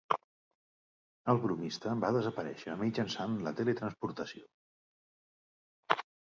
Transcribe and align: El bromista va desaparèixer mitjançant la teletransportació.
El 1.33 1.41
bromista 1.43 1.93
va 2.03 2.09
desaparèixer 2.15 2.77
mitjançant 2.85 3.37
la 3.49 3.53
teletransportació. 3.61 5.99